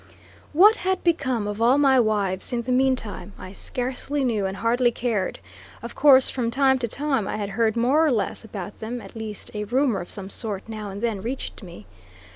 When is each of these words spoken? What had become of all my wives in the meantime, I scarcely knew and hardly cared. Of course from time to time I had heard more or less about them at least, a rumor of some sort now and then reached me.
What 0.51 0.77
had 0.77 1.03
become 1.03 1.47
of 1.47 1.61
all 1.61 1.77
my 1.77 1.99
wives 1.99 2.51
in 2.51 2.63
the 2.63 2.71
meantime, 2.71 3.33
I 3.37 3.51
scarcely 3.51 4.23
knew 4.23 4.47
and 4.47 4.57
hardly 4.57 4.89
cared. 4.89 5.37
Of 5.83 5.93
course 5.93 6.27
from 6.27 6.49
time 6.49 6.79
to 6.79 6.87
time 6.87 7.27
I 7.27 7.35
had 7.37 7.49
heard 7.51 7.75
more 7.77 8.03
or 8.03 8.11
less 8.11 8.43
about 8.43 8.79
them 8.79 8.99
at 8.99 9.15
least, 9.15 9.51
a 9.53 9.63
rumor 9.65 10.01
of 10.01 10.09
some 10.09 10.31
sort 10.31 10.63
now 10.67 10.89
and 10.89 11.03
then 11.03 11.21
reached 11.21 11.61
me. 11.61 11.85